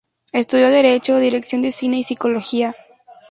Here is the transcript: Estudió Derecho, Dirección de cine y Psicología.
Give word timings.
Estudió 0.31 0.71
Derecho, 0.71 1.19
Dirección 1.19 1.61
de 1.61 1.71
cine 1.71 1.99
y 1.99 2.03
Psicología. 2.03 2.73